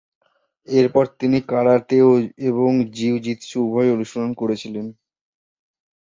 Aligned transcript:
এর 0.67 0.87
পরে 0.93 1.09
তিনি 1.19 1.39
কারাতে 1.49 1.97
এবং 2.49 2.69
জিউ-জিতসু 2.93 3.57
উভয়ই 3.65 3.93
অনুশীলন 3.95 4.29
শুরু 4.29 4.39
করেছিলেন। 4.41 4.85